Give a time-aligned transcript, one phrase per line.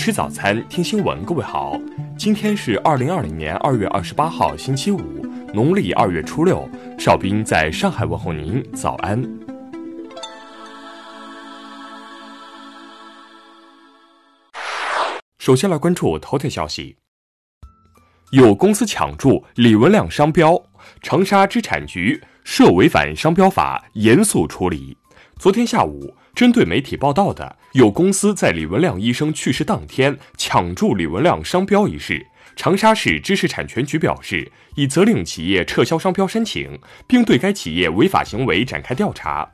[0.00, 1.22] 吃早餐，听新闻。
[1.26, 1.78] 各位好，
[2.16, 4.98] 今天是二零二零年二月二十八号，星期五，
[5.52, 6.66] 农历二月初六。
[6.98, 9.22] 邵兵在上海问候您，早安。
[15.38, 16.96] 首先来关注头条消息：
[18.30, 20.58] 有公司抢注李文亮商标，
[21.02, 24.96] 长沙知产局涉违反商标法，严肃处理。
[25.38, 26.16] 昨天下午。
[26.40, 32.26] 针对媒体报道的有公司在李文亮医生去世当天抢注李文亮商标一事，
[32.56, 39.46] 长沙市知识产权局表示，已责令企业撤销商标申请，并对该企业违法行为展开调查。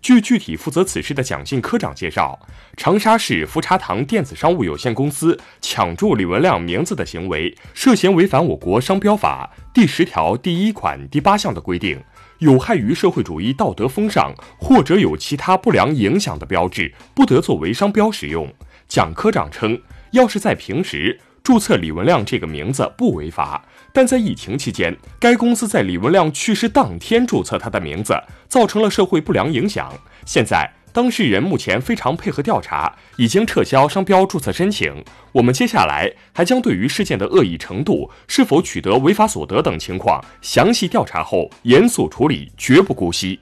[0.00, 2.36] 据具体负责此事的蒋姓科长介绍，
[2.76, 12.02] 长沙市福茶堂电子商务有限公司抢注李文亮名字的行为，涉嫌违反我国商标法第十条第一款第八项的规定。
[12.42, 18.52] 有害于社会主义道德风尚或者有其他不良影响的标志，不得作为商标使用。
[18.88, 28.12] 蒋科长称，要是在平时注册李文亮这个名字不违法，但在疫情期间，该公司在李文亮去世当天注册他的名字，
[28.48, 29.92] 造成了社会不良影响。
[30.26, 30.68] 现在。
[30.92, 35.02] 当事人目前非常配合调查，已经撤销商标注册申请。
[35.32, 43.40] 我们接下来还将对于事件的恶意程度、是否取得违法所得等情况详细调查后严肃处理，绝不姑息。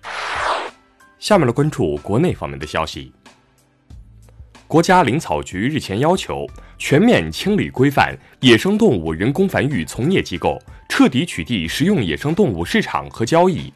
[1.18, 3.12] 下面来关注国内方面的消息。
[4.68, 6.46] 国家林草局日前要求
[6.78, 10.56] 全面清理规范野生动物人工繁育从业机构，
[10.88, 13.72] 彻底取缔食用野生动物市场和交易。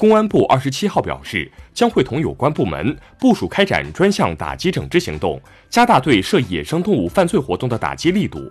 [0.00, 8.50] 公安部二十七号表示，将会同有关部门部署开展专项打击整治行动，加大对涉野生动物犯罪活动的打击力度。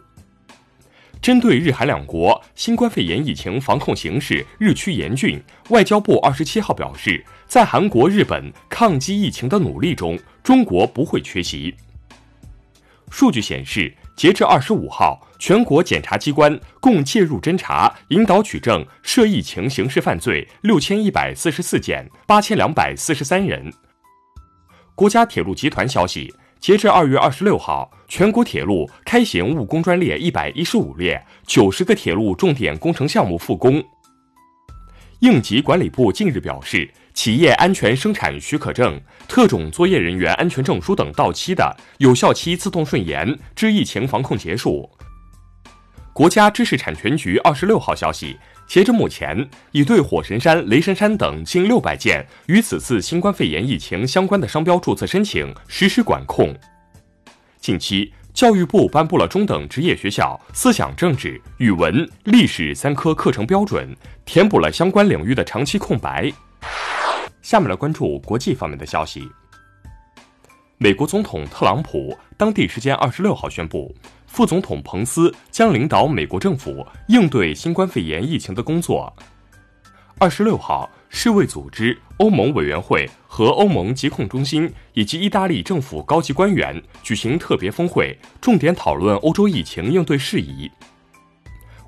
[1.20, 11.74] 针对日韩两国新冠肺炎疫情防控形势日趋严峻，外交部二十七号表示，在韩国、日本抗击疫情的努力中，中国不会缺席。
[13.10, 13.92] 数据显示。
[14.20, 23.72] 截至二十五号，全国检察机关共介入侦查、引导取证涉疫情刑事犯罪六千一百四十四件，八千两百四十三人。
[24.94, 33.82] 国家铁路集团消息，截至二月二十六号，全国铁路开行务工专列一百一十五列，九十个铁路重点工程项目复工。
[35.22, 36.92] 应急管理部近日表示。
[37.12, 38.98] 企业安全生产许可证、
[39.28, 44.90] 特种作业人员安全证书等到期的，有效期自动顺延至疫情防控结束。
[46.20, 48.38] 国家知识产权局二十六号消息，
[48.68, 56.54] 截至目前，已对火神山、雷神山等近六百件与此次新冠肺炎疫情相关的商标注册申请实施管控。
[57.62, 66.30] 近期，教育部颁布了中等职业学校思想政治、语文、历史三科课程标准，填补了相关领域的长期空白。
[67.42, 69.26] 下面来关注国际方面的消息。
[70.82, 73.94] 美国总统特朗普当地时间二十六号宣布，
[74.26, 79.14] 副总统彭斯将领导美国政府应对新冠肺炎疫情的工作。
[80.18, 90.72] 二十六号，世卫组织、欧盟委员会和欧盟疾控中心以及意大利政府高级官员举行特别峰会，重点讨论欧洲疫情应对事宜。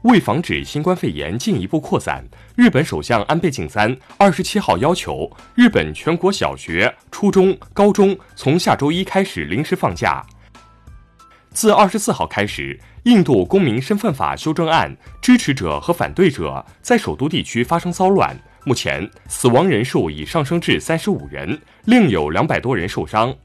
[0.02, 2.26] 为防止新冠肺炎进一步扩散，
[2.58, 10.22] 日本首相安倍晋三二十七号要求日本全国小学、初中、高中从下周一开始临时放假。
[11.52, 18.36] 自二十四号开始，印度公民身份法修正案支持者和反对者在首都地区发生骚乱，
[18.66, 23.36] 目前死亡人数已上升至三十五人，另有两百多人受伤。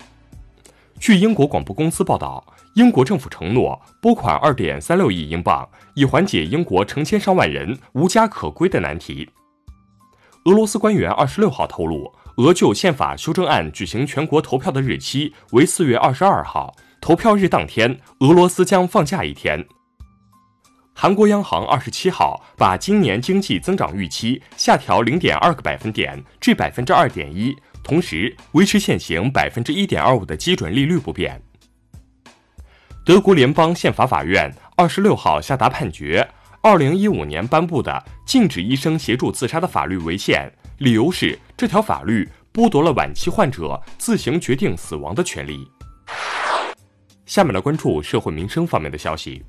[0.99, 2.45] 据英国广播公司报道。
[2.77, 9.27] 英国政府承诺拨款二点三六亿英镑，以缓解英国成千上万人无家可归的难题。
[10.45, 19.65] 俄罗斯官员二十六号透露，俄就宪法修正案举行全国投票的日期为四月二十二号，投票日当天，俄罗斯将放假一天。
[20.93, 31.41] 韩国央行二十七号把今年经济增长预期下调零点二个百分点至百分之二点一，同时维持现行百分之一点二五的基准利率不变。
[33.05, 36.29] 德国联邦宪法法院二十六号下达判决，
[36.61, 45.71] 二零一五年颁布的禁止医生协助自杀的法律违宪，理由是这条法律剥夺了晚期患者自行决定死亡的权利。
[47.27, 49.45] 下面来关注社会民生方面的消息。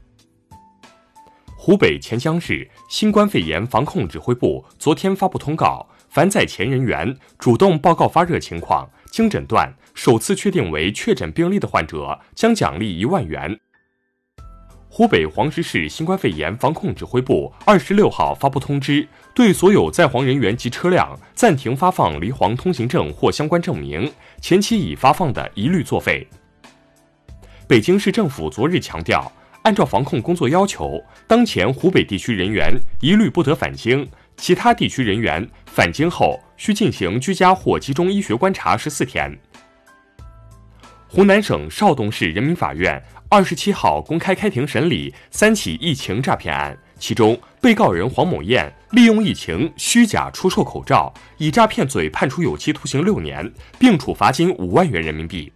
[1.55, 8.89] 湖北潜江市新冠肺炎防控指挥部昨天发布通告，凡在前人员主动报告发热情况。
[9.09, 13.59] 经诊断首次确定为确诊病例的患者，将奖励一万元。
[14.89, 26.27] 湖北黄石市新冠肺炎防控指挥部二十六号发布通知，对所有在黄人员及车辆暂停发放离黄通行证或相关证明，前期已发放的一律作废。
[27.67, 29.29] 北京市政府昨日强调，
[29.63, 39.37] 按照防控工作要求，当前湖北地区人员一律不得返京，其他地区人员返京后需进行居家或集中医学观察十四天。
[41.09, 55.51] 湖南省邵东市人民法院二十七号公开开庭审理三起疫情诈骗案，其中被告人黄某艳利用疫情虚假出售口罩，以诈骗罪判处有期徒刑六年，并处罚金五万元人民币。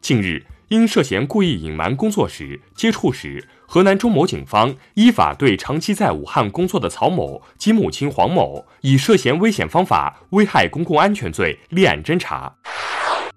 [0.00, 0.42] 近日。
[0.68, 12.54] 因涉嫌故意隐瞒工作时、接触时，河南中某警方依法对长期在武汉工作的曹某及母亲黄某以涉嫌危险方法危害公共安全罪立案侦查。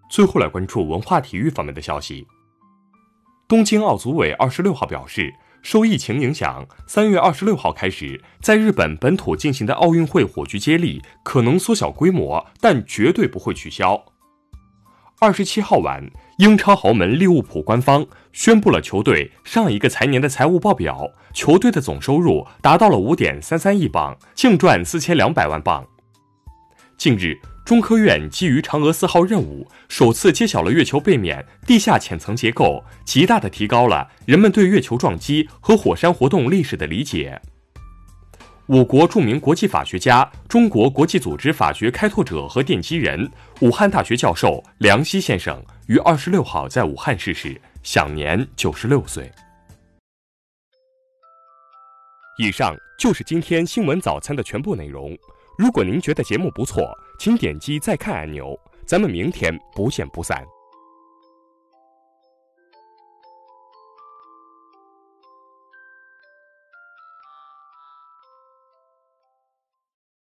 [0.10, 2.28] 最后来关注文化体育方面的消息。
[3.48, 14.04] 东京奥组委二十六号表示，受疫情影响，三月二十六号开始在日本本土进行的奥运会火炬接力可能缩小规模，但绝对不会取消。
[15.24, 16.04] 二十七号晚，
[16.38, 18.04] 英超豪门利物浦官方
[18.34, 25.86] 宣布了球队上一个财年的财务报表，球队的总收入达到了五点三三亿镑，净赚四千两百万镑。
[26.98, 37.40] 近日，中科院基于嫦娥四号任务，首次揭晓了月球背面地下浅层结构，极大的提高了人们对月球撞击和火山活动历史的理解。
[38.68, 43.30] 我国著名国际法学家、中国国际组织法学开拓者和奠基人、
[43.60, 49.30] 武汉大学教授梁希先生于二十六号在武汉逝世，享年九十六岁。
[52.38, 55.18] 以上就是今天新闻早餐的全部内容。
[55.58, 58.58] 如果您觉得节目不错，请点击再看按钮。
[58.86, 60.44] 咱们明天不见不散。